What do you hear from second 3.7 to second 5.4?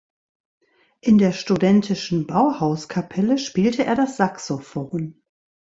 er das Saxophon.